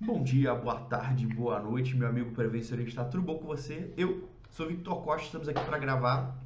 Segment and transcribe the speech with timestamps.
[0.00, 3.04] Bom dia, boa tarde, boa noite, meu amigo prevencionista.
[3.04, 3.94] Tudo bom com você?
[3.96, 6.36] Eu sou Victor Costa, estamos aqui para gravar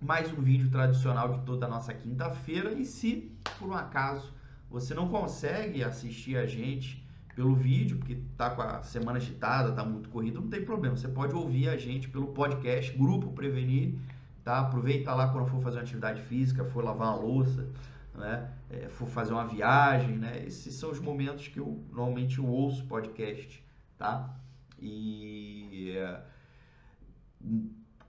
[0.00, 2.72] mais um vídeo tradicional de toda a nossa quinta-feira.
[2.72, 4.32] E se por um acaso
[4.70, 7.04] você não consegue assistir a gente
[7.34, 10.96] pelo vídeo, porque tá com a semana agitada, tá muito corrido, não tem problema.
[10.96, 13.98] Você pode ouvir a gente pelo podcast Grupo Prevenir,
[14.44, 14.60] tá?
[14.60, 17.68] Aproveita lá quando for fazer uma atividade física, for lavar uma louça,
[18.14, 18.52] né?
[18.70, 20.44] É, for fazer uma viagem, né?
[20.46, 23.64] Esses são os momentos que eu normalmente eu ouço podcast,
[23.98, 24.34] tá?
[24.80, 26.20] E é,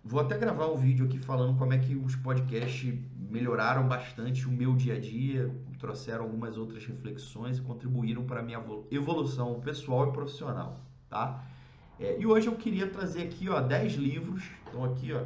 [0.04, 4.52] vou até gravar um vídeo aqui falando como é que os podcasts melhoraram bastante o
[4.52, 10.10] meu dia a dia, trouxeram algumas outras reflexões e contribuíram para a minha evolução pessoal
[10.10, 10.80] e profissional,
[11.10, 11.44] tá?
[12.00, 15.24] É, e hoje eu queria trazer aqui, ó, 10 livros, então aqui, ó,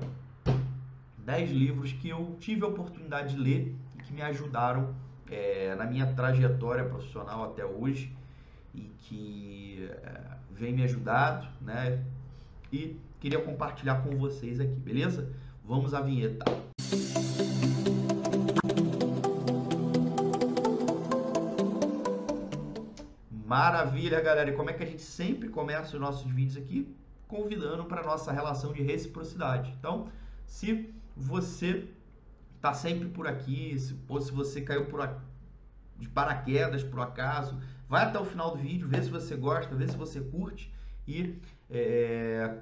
[1.26, 3.76] 10 livros que eu tive a oportunidade de ler
[4.10, 4.96] que me ajudaram
[5.30, 8.12] é, na minha trajetória profissional até hoje
[8.74, 12.04] e que é, vem me ajudado, né?
[12.74, 15.32] E queria compartilhar com vocês aqui, beleza?
[15.64, 16.44] Vamos à vinheta.
[23.46, 24.50] Maravilha, galera!
[24.50, 26.96] E como é que a gente sempre começa os nossos vídeos aqui?
[27.28, 29.72] Convidando para nossa relação de reciprocidade.
[29.80, 30.08] Então,
[30.48, 31.88] se você
[32.60, 35.02] está sempre por aqui, se, ou se você caiu por
[35.98, 37.58] de paraquedas por acaso,
[37.88, 40.74] vai até o final do vídeo, vê se você gosta, vê se você curte
[41.08, 42.58] e é,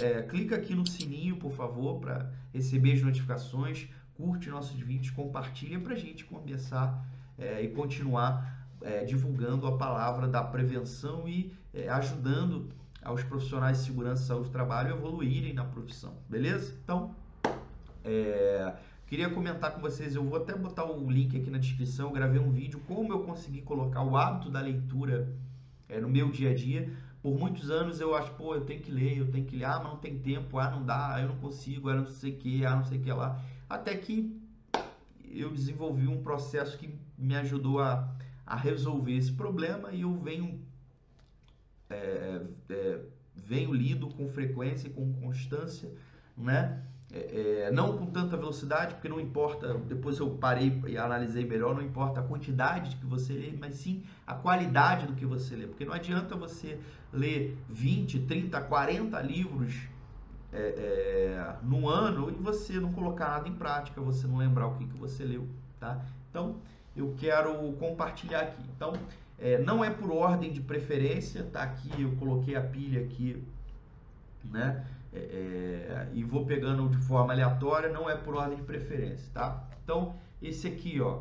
[0.00, 5.78] é, clica aqui no sininho, por favor, para receber as notificações, curte nossos vídeos, compartilha
[5.80, 7.06] para a gente começar
[7.38, 12.70] é, e continuar é, divulgando a palavra da prevenção e é, ajudando
[13.02, 16.74] aos profissionais de segurança e saúde do trabalho a evoluírem na profissão, beleza?
[16.84, 17.14] Então,
[18.04, 18.74] é,
[19.12, 22.40] queria comentar com vocês, eu vou até botar o link aqui na descrição, eu gravei
[22.40, 25.36] um vídeo como eu consegui colocar o hábito da leitura
[25.86, 26.90] é, no meu dia a dia.
[27.22, 29.80] Por muitos anos eu acho, pô, eu tenho que ler, eu tenho que ler, ah,
[29.80, 32.64] mas não tem tempo, ah, não dá, eu não consigo, ah, não sei o que,
[32.64, 33.38] ah, não sei o que lá.
[33.68, 34.34] Até que
[35.30, 38.10] eu desenvolvi um processo que me ajudou a,
[38.46, 40.58] a resolver esse problema e eu venho,
[41.90, 43.00] é, é,
[43.36, 45.92] venho lido com frequência e com constância,
[46.34, 46.82] né?
[47.14, 51.74] É, é, não com tanta velocidade, porque não importa, depois eu parei e analisei melhor,
[51.74, 55.66] não importa a quantidade que você lê, mas sim a qualidade do que você lê.
[55.66, 56.78] Porque não adianta você
[57.12, 59.74] ler 20, 30, 40 livros
[60.50, 64.76] é, é, no ano e você não colocar nada em prática, você não lembrar o
[64.76, 65.46] que, que você leu.
[65.78, 66.02] Tá?
[66.30, 66.56] Então,
[66.96, 68.62] eu quero compartilhar aqui.
[68.74, 68.94] Então,
[69.38, 73.42] é, não é por ordem de preferência, tá aqui, eu coloquei a pilha aqui,
[74.44, 74.86] né?
[75.14, 79.62] É, é, e vou pegando de forma aleatória, não é por ordem de preferência, tá?
[79.84, 81.20] Então, esse aqui, ó,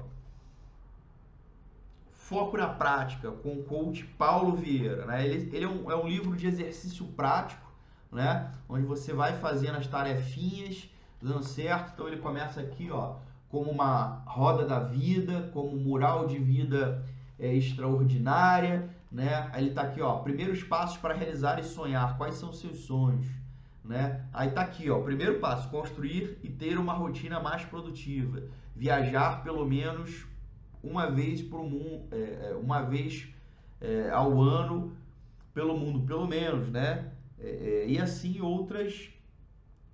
[2.14, 5.26] Foco na Prática, com o coach Paulo Vieira, né?
[5.26, 7.70] Ele, ele é, um, é um livro de exercício prático,
[8.10, 8.50] né?
[8.70, 10.90] Onde você vai fazendo as tarefinhas,
[11.22, 11.92] dando certo.
[11.94, 13.16] Então, ele começa aqui, ó,
[13.50, 17.04] como uma roda da vida, como um mural de vida
[17.38, 19.50] é, extraordinária, né?
[19.52, 22.18] Aí ele tá aqui, ó, primeiros passos para realizar e sonhar.
[22.18, 23.28] Quais são os seus sonhos?
[23.84, 24.24] Né?
[24.32, 28.44] Aí tá aqui, ó, primeiro passo, construir e ter uma rotina mais produtiva,
[28.76, 30.26] viajar pelo menos
[30.84, 33.28] uma vez por mundo, é, é, uma vez
[33.80, 34.96] é, ao ano
[35.54, 37.12] pelo mundo, pelo menos, né?
[37.40, 39.10] É, é e assim outras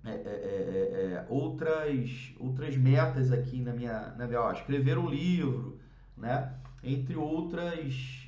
[0.04, 5.78] é, outras outras metas aqui na minha na minha, ó, escrever um livro,
[6.16, 6.54] né?
[6.82, 8.26] Entre outras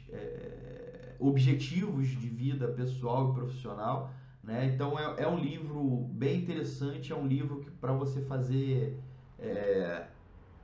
[1.19, 4.10] objetivos de vida pessoal e profissional
[4.43, 4.71] né?
[4.73, 8.99] Então é, é um livro bem interessante, é um livro que para você fazer
[9.39, 10.06] é,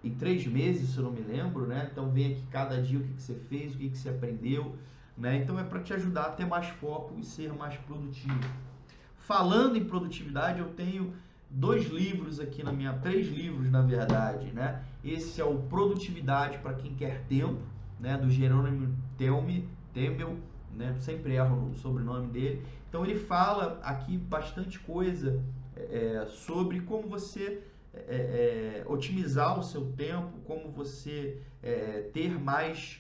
[0.03, 1.89] em três meses, se eu não me lembro, né?
[1.91, 4.75] Então vem aqui cada dia o que, que você fez, o que, que você aprendeu,
[5.17, 5.37] né?
[5.37, 8.41] Então é para te ajudar a ter mais foco e ser mais produtivo.
[9.17, 11.13] Falando em produtividade, eu tenho
[11.51, 14.83] dois livros aqui na minha, três livros na verdade, né?
[15.05, 17.61] Esse é o Produtividade para quem quer tempo,
[17.99, 18.17] né?
[18.17, 20.37] Do Jerônimo Temel,
[20.75, 20.95] né?
[21.01, 22.63] Sempre erro o sobrenome dele.
[22.97, 25.45] Então ele fala aqui bastante coisa
[25.77, 27.63] é, é sobre como você
[27.93, 32.99] é, é, otimizar o seu tempo, como você é, ter mais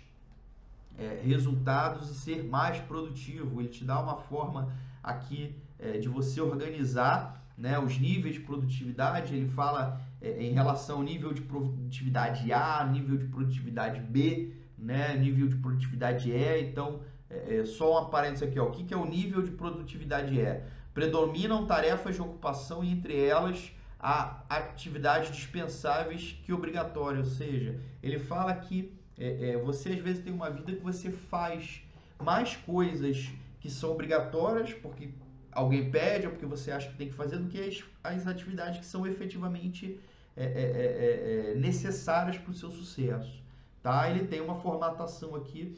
[0.99, 3.59] é, resultados e ser mais produtivo.
[3.59, 4.71] Ele te dá uma forma
[5.03, 5.57] aqui
[6.01, 9.35] de você organizar né, os níveis de produtividade.
[9.35, 15.49] Ele fala em relação ao nível de produtividade A, nível de produtividade B, né, nível
[15.49, 16.61] de produtividade E.
[16.63, 18.69] Então é, é, só um parênteses aqui, ó.
[18.69, 20.65] o que, que é o nível de produtividade é?
[20.95, 28.19] Predominam tarefas de ocupação e entre elas há atividades dispensáveis que obrigatórias, ou seja, ele
[28.19, 31.83] fala que é, é, você às vezes tem uma vida que você faz
[32.23, 33.29] mais coisas
[33.61, 35.11] que são obrigatórias, porque
[35.51, 38.81] alguém pede ou porque você acha que tem que fazer, do que as, as atividades
[38.81, 39.99] que são efetivamente
[40.37, 43.43] é, é, é necessárias para o seu sucesso.
[43.83, 44.11] Tá?
[44.11, 45.77] Ele tem uma formatação aqui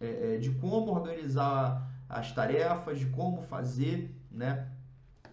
[0.00, 4.68] é, de como organizar as tarefas, de como fazer, né?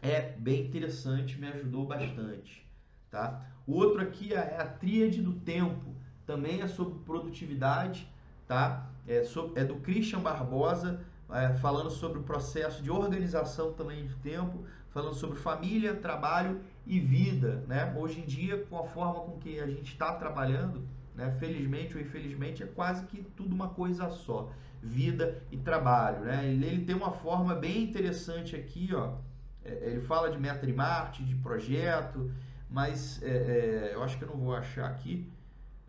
[0.01, 2.67] É bem interessante, me ajudou bastante,
[3.09, 3.41] tá?
[3.65, 5.95] O outro aqui é a tríade do tempo,
[6.25, 8.07] também é sobre produtividade,
[8.47, 8.89] tá?
[9.07, 11.00] É, sobre, é do Christian Barbosa,
[11.31, 17.00] é, falando sobre o processo de organização também de tempo, falando sobre família, trabalho e
[17.00, 17.95] vida, né?
[17.97, 21.35] Hoje em dia, com a forma com que a gente está trabalhando, né?
[21.39, 24.51] Felizmente ou infelizmente, é quase que tudo uma coisa só,
[24.81, 26.45] vida e trabalho, né?
[26.47, 29.15] Ele, ele tem uma forma bem interessante aqui, ó.
[29.63, 32.31] É, ele fala de meta de Marte, de projeto,
[32.69, 35.27] mas é, é, eu acho que eu não vou achar aqui.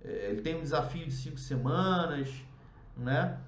[0.03, 2.31] É, ele tem um desafio de cinco semanas,
[2.97, 3.39] né?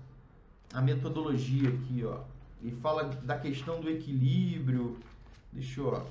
[0.73, 2.21] A metodologia aqui, ó.
[2.61, 4.99] E fala da questão do equilíbrio.
[5.53, 5.89] Deixa eu.
[5.89, 6.03] Ó.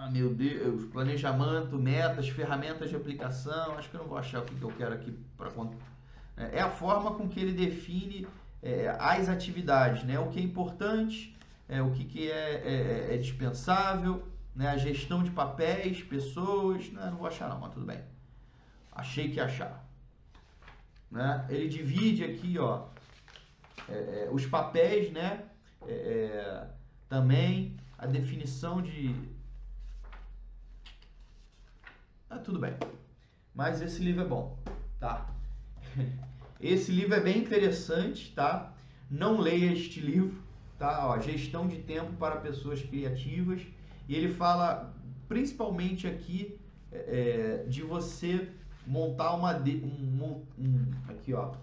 [0.11, 3.77] meu Deus, planejamento, metas, ferramentas de aplicação.
[3.77, 5.49] Acho que eu não vou achar o que eu quero aqui para
[6.37, 8.27] é, é a forma com que ele define
[8.61, 10.19] é, as atividades, né?
[10.19, 11.35] O que é importante,
[11.67, 14.67] é, o que, que é, é, é dispensável, né?
[14.69, 17.07] A gestão de papéis, pessoas, né?
[17.09, 18.01] não vou achar não, mas tudo bem.
[18.91, 19.85] Achei que achar.
[21.09, 21.45] Né?
[21.49, 22.87] Ele divide aqui, ó,
[23.89, 25.45] é, é, os papéis, né?
[27.09, 29.15] também a definição de
[32.31, 32.73] ah, tudo bem.
[33.53, 34.57] Mas esse livro é bom,
[34.99, 35.29] tá?
[36.59, 38.71] Esse livro é bem interessante, tá?
[39.09, 40.39] Não leia este livro,
[40.77, 41.07] tá?
[41.07, 43.63] Ó, Gestão de Tempo para Pessoas Criativas.
[44.07, 44.93] E ele fala
[45.27, 46.59] principalmente aqui
[46.91, 48.47] é, de você
[48.85, 51.53] montar uma um, um, aqui ó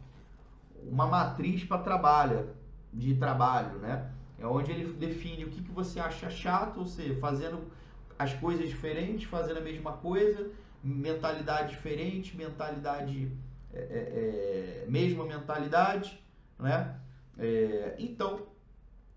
[0.82, 2.50] uma matriz para trabalho
[2.92, 4.10] de trabalho, né?
[4.38, 7.60] É onde ele define o que, que você acha chato, ou seja, fazendo
[8.18, 10.50] as coisas diferentes, fazendo a mesma coisa,
[10.82, 13.30] mentalidade diferente, mentalidade
[13.72, 16.20] é, é, é, mesma mentalidade,
[16.58, 16.98] né?
[17.38, 18.46] É, então,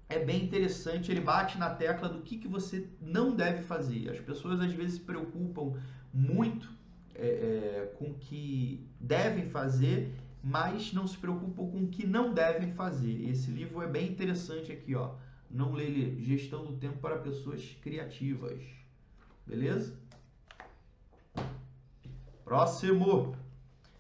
[0.10, 4.10] é bem interessante, ele bate na tecla do que, que você não deve fazer.
[4.10, 5.80] As pessoas às vezes se preocupam
[6.14, 6.70] muito
[7.16, 10.14] é, é, com o que devem fazer,
[10.44, 13.30] mas não se preocupam com o que não devem fazer.
[13.30, 15.16] Esse livro é bem interessante aqui, ó.
[15.50, 18.81] Não lê ele, Gestão do Tempo para Pessoas Criativas.
[19.46, 19.96] Beleza?
[22.44, 23.36] Próximo.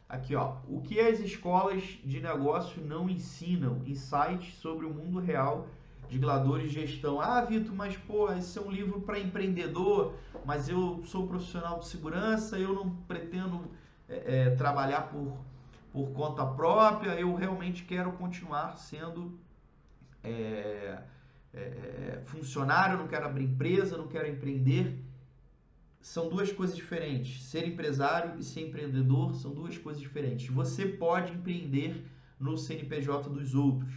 [0.07, 0.57] Aqui, ó.
[0.67, 3.81] O que as escolas de negócio não ensinam?
[3.85, 5.67] Insights sobre o mundo real
[6.09, 7.21] de gladores de gestão.
[7.21, 10.13] Ah, Vitor, mas pô, esse é um livro para empreendedor,
[10.45, 13.71] mas eu sou profissional de segurança, eu não pretendo
[14.09, 15.37] é, é, trabalhar por,
[15.93, 19.39] por conta própria, eu realmente quero continuar sendo
[20.21, 20.97] é,
[21.53, 25.01] é, funcionário, não quero abrir empresa, não quero empreender
[26.01, 27.43] são duas coisas diferentes.
[27.43, 30.47] Ser empresário e ser empreendedor são duas coisas diferentes.
[30.47, 32.05] Você pode empreender
[32.39, 33.93] no CNPJ dos outros.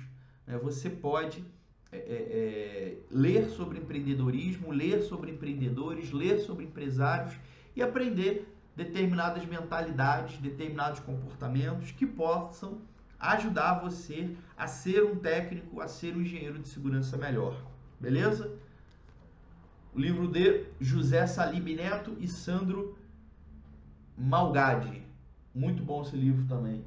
[0.46, 0.58] Né?
[0.58, 1.44] Você pode
[1.90, 7.34] é, é, é, ler sobre empreendedorismo, ler sobre empreendedores, ler sobre empresários
[7.74, 12.80] e aprender determinadas mentalidades, determinados comportamentos que possam
[13.18, 17.56] ajudar você a ser um técnico, a ser um engenheiro de segurança melhor.
[17.98, 18.52] Beleza?
[19.94, 22.98] O livro de José Salib Neto e Sandro
[24.18, 25.06] Malgadi.
[25.54, 26.84] Muito bom esse livro também.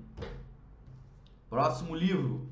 [1.49, 2.49] Próximo livro,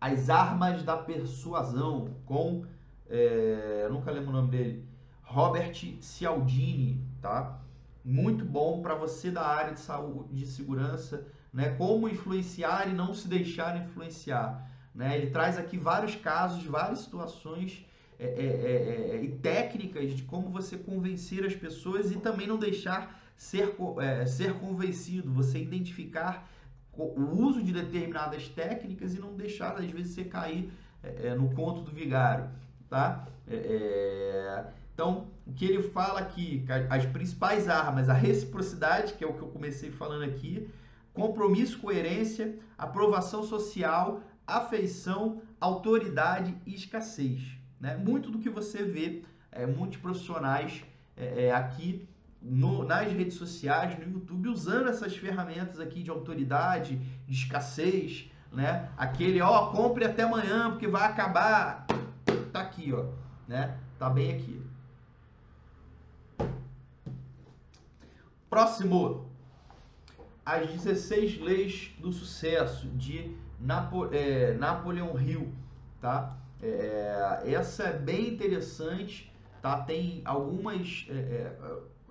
[0.00, 2.66] As Armas da Persuasão, com,
[3.08, 4.84] é, nunca lembro o nome dele,
[5.22, 7.60] Robert Cialdini, tá?
[8.04, 11.68] Muito bom para você da área de saúde, de segurança, né?
[11.76, 15.16] Como influenciar e não se deixar influenciar, né?
[15.16, 17.86] Ele traz aqui vários casos, várias situações
[18.18, 22.58] é é, é, é, e técnicas de como você convencer as pessoas e também não
[22.58, 26.50] deixar ser, é, ser convencido, você identificar
[26.92, 30.68] o uso de determinadas técnicas e não deixar, às vezes, você cair
[31.36, 32.50] no conto do vigário,
[32.90, 33.24] tá?
[34.92, 39.42] Então, o que ele fala aqui, as principais armas, a reciprocidade, que é o que
[39.42, 40.68] eu comecei falando aqui,
[41.14, 47.57] compromisso, coerência, aprovação social, afeição, autoridade e escassez.
[47.80, 47.96] Né?
[47.96, 50.82] Muito do que você vê, é, muitos profissionais
[51.16, 52.08] é, é, aqui
[52.40, 58.88] no, nas redes sociais, no YouTube, usando essas ferramentas aqui de autoridade, de escassez, né?
[58.96, 61.86] Aquele, ó, compre até amanhã porque vai acabar.
[62.52, 63.06] Tá aqui, ó,
[63.46, 63.76] né?
[63.98, 64.62] Tá bem aqui.
[68.48, 69.26] Próximo,
[70.44, 75.52] as 16 leis do sucesso de Napo, é, Napoleon Hill,
[76.00, 76.34] tá?
[76.62, 79.80] É, essa é bem interessante, tá?
[79.82, 81.56] Tem algumas, é, é,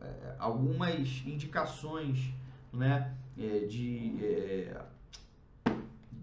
[0.02, 2.34] é algumas indicações,
[2.72, 3.14] né?
[3.38, 4.72] É, de,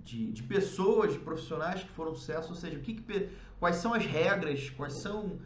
[0.02, 3.95] de, de, pessoas, de profissionais que foram sucesso, ou seja, o que, que quais são
[3.95, 5.38] as regras, quais são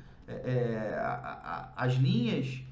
[1.77, 2.63] as linhas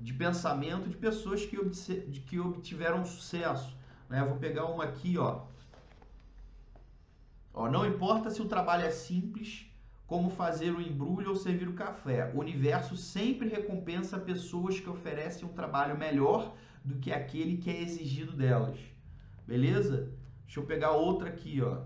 [0.00, 3.76] de pensamento de pessoas que, de, que obtiveram sucesso.
[4.08, 4.20] Né?
[4.20, 5.42] Eu vou pegar uma aqui, ó.
[7.52, 7.70] Ó.
[7.70, 9.66] Não importa se o trabalho é simples,
[10.06, 12.30] como fazer o embrulho ou servir o café.
[12.34, 16.54] O universo sempre recompensa pessoas que oferecem um trabalho melhor
[16.84, 18.78] do que aquele que é exigido delas.
[19.46, 20.12] Beleza?
[20.44, 21.82] Deixa eu pegar outra aqui, ó.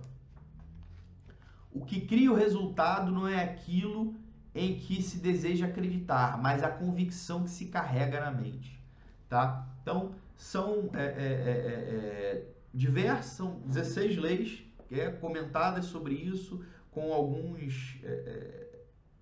[1.71, 4.15] O que cria o resultado não é aquilo
[4.55, 8.83] em que se deseja acreditar, mas a convicção que se carrega na mente,
[9.29, 9.69] tá?
[9.83, 17.13] Então, são é, é, é, é, diversas, são 16 leis é, comentadas sobre isso, com
[17.13, 18.01] alguns,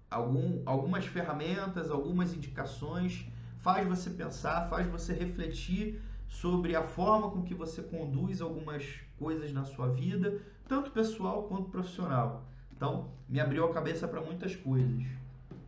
[0.09, 3.26] algum, algumas ferramentas, algumas indicações,
[3.59, 8.85] faz você pensar, faz você refletir sobre a forma com que você conduz algumas
[9.18, 12.44] coisas na sua vida, tanto pessoal quanto profissional.
[12.76, 15.04] Então, me abriu a cabeça para muitas coisas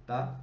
[0.07, 0.41] tá?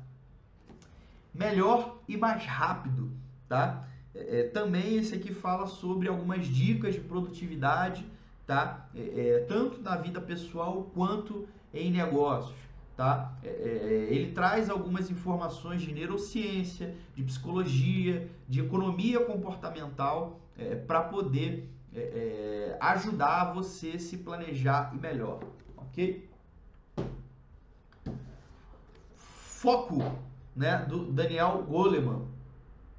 [1.34, 3.12] Melhor e mais rápido,
[3.48, 3.88] tá?
[4.14, 8.06] É, é, também esse aqui fala sobre algumas dicas de produtividade,
[8.46, 8.88] tá?
[8.96, 12.58] É, é tanto na vida pessoal quanto em negócios,
[12.96, 13.34] tá?
[13.44, 20.40] É, é, ele traz algumas informações de neurociência, de psicologia, de economia comportamental
[20.86, 21.68] para poder
[22.80, 25.40] ajudar você a se planejar e melhor,
[25.76, 26.30] ok?
[29.64, 30.00] Foco,
[30.56, 32.28] né, do Daniel Goleman.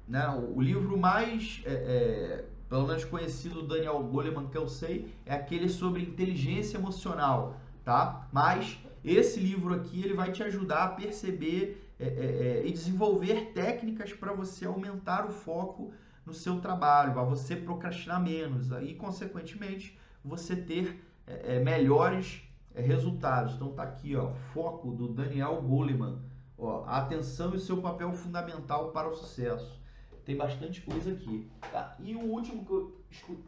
[0.07, 0.27] Né?
[0.29, 5.13] O, o livro mais, é, é, pelo menos conhecido do Daniel Goleman que eu sei,
[5.25, 8.27] é aquele sobre inteligência emocional, tá?
[8.31, 13.51] Mas esse livro aqui ele vai te ajudar a perceber é, é, é e desenvolver
[13.53, 15.93] técnicas para você aumentar o foco
[16.25, 22.41] no seu trabalho, para você procrastinar menos e, consequentemente, você ter é, melhores
[22.73, 23.53] resultados.
[23.53, 26.19] Então tá aqui, ó, foco do Daniel Goleman.
[26.57, 29.79] Ó, a atenção e seu papel fundamental para o sucesso.
[30.25, 31.47] Tem bastante coisa aqui.
[31.71, 31.95] Tá?
[31.99, 32.99] E o último que eu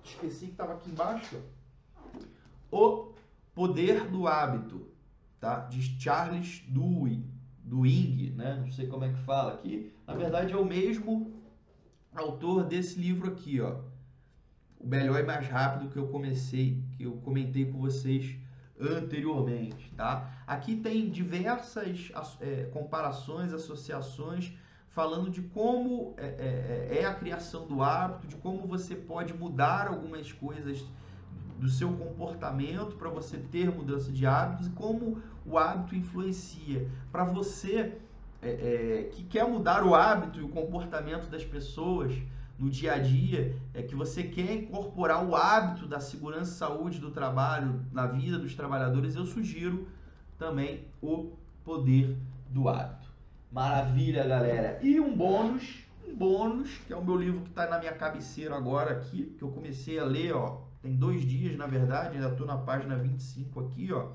[0.04, 1.42] esqueci que estava aqui embaixo,
[2.72, 3.14] o
[3.54, 4.88] poder do hábito,
[5.40, 5.62] tá?
[5.62, 7.26] De Charles Dewey,
[7.64, 8.56] Duing, né?
[8.62, 9.92] Não sei como é que fala aqui.
[10.06, 11.34] Na verdade é o mesmo
[12.16, 13.82] autor desse livro aqui, ó.
[14.80, 18.38] O melhor e mais rápido que eu comecei, que eu comentei com vocês
[18.80, 20.44] anteriormente, tá?
[20.46, 24.54] Aqui tem diversas é, comparações, associações,
[24.98, 29.88] falando de como é, é, é, a criação do hábito, de como você pode mudar
[29.88, 30.84] algumas coisas
[31.60, 36.90] do seu comportamento para você ter mudança de hábitos e como o hábito influencia.
[37.12, 37.96] Para você
[38.42, 42.12] é, é, que quer mudar o hábito e o comportamento das pessoas,
[42.58, 46.98] no dia a dia, é que você quer incorporar o hábito da segurança e saúde
[46.98, 49.88] do trabalho na vida dos trabalhadores, eu sugiro
[50.40, 52.18] também o poder
[52.50, 53.07] do hábito.
[53.52, 54.80] Maravilha, galera.
[54.82, 58.56] E um bônus, um bônus, que é o meu livro que está na minha cabeceira
[58.56, 62.46] agora aqui, que eu comecei a ler, ó, tem dois dias, na verdade, ainda estou
[62.46, 64.12] na página 25 aqui, ó.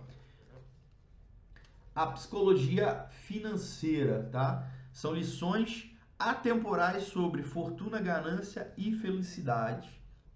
[1.94, 4.66] A psicologia financeira, tá?
[4.92, 9.90] São lições atemporais sobre fortuna, ganância e felicidade,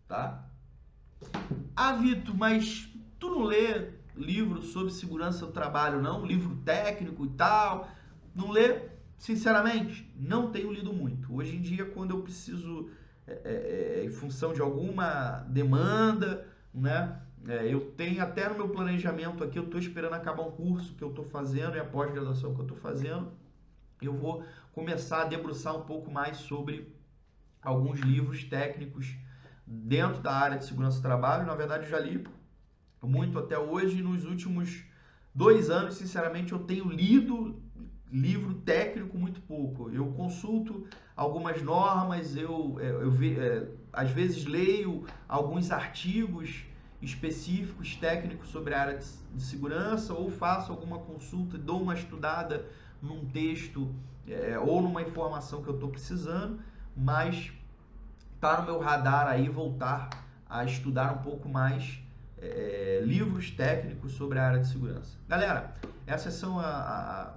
[0.09, 0.47] tá?
[1.75, 2.89] Ah, Vitor, mas
[3.19, 6.25] tu não lê livro sobre segurança do trabalho, não?
[6.25, 7.89] Livro técnico e tal?
[8.37, 8.83] Não lê?
[9.17, 11.35] Sinceramente, não tenho lido muito.
[11.35, 12.91] Hoje em dia, quando eu preciso,
[13.27, 17.19] é, é, é em função de alguma demanda, né?
[17.49, 21.03] É, eu tenho até no meu planejamento aqui, eu estou esperando acabar um curso que
[21.03, 23.33] eu estou fazendo e a pós-graduação que eu estou fazendo.
[24.03, 26.95] Eu vou começar a debruçar um pouco mais sobre
[27.63, 29.15] alguns livros técnicos
[29.67, 31.47] dentro da área de segurança do trabalho.
[31.47, 32.23] Na verdade, eu já li
[33.03, 34.03] muito até hoje.
[34.03, 34.85] Nos últimos
[35.35, 37.63] dois anos, sinceramente, eu tenho lido
[38.11, 39.91] livro técnico muito pouco.
[39.91, 40.87] Eu consulto
[41.17, 46.65] algumas normas, eu, é, eu, eu é, às vezes leio alguns artigos
[47.01, 52.67] específicos técnicos sobre a área de segurança ou faço alguma consulta, dou uma estudada
[53.03, 53.95] num texto
[54.27, 56.59] é, ou numa informação que eu estou precisando,
[56.97, 57.53] mas
[58.35, 60.09] está no meu radar aí voltar
[60.49, 62.01] a estudar um pouco mais
[62.39, 65.19] é, livros técnicos sobre a área de segurança.
[65.29, 65.75] Galera,
[66.07, 67.35] esses são a, a,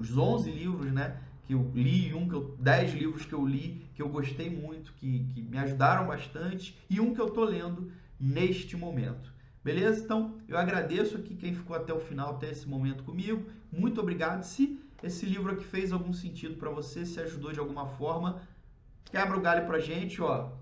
[0.00, 3.86] os 11 livros né, que eu li, um que eu, dez livros que eu li,
[3.94, 7.92] que eu gostei muito, que, que me ajudaram bastante, e um que eu tô lendo
[8.18, 9.32] neste momento.
[9.62, 10.02] Beleza?
[10.02, 13.44] Então, eu agradeço aqui quem ficou até o final, até esse momento comigo.
[13.70, 14.42] Muito obrigado.
[14.42, 18.40] Se esse livro aqui fez algum sentido para você, se ajudou de alguma forma,
[19.04, 20.52] quebra o galho pra gente, ó.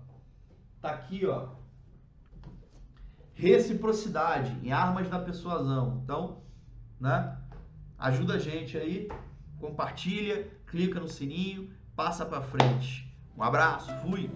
[0.81, 1.49] Tá aqui, ó.
[3.35, 6.01] Reciprocidade em armas da persuasão.
[6.03, 6.41] Então,
[6.99, 7.37] né?
[7.97, 9.09] Ajuda a gente aí,
[9.59, 13.07] compartilha, clica no sininho, passa para frente.
[13.37, 14.29] Um abraço, fui.